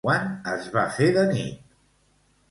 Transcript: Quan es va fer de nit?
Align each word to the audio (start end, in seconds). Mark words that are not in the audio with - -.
Quan 0.05 0.23
es 0.53 0.69
va 0.77 0.85
fer 0.95 1.09
de 1.17 1.25
nit? 1.33 1.59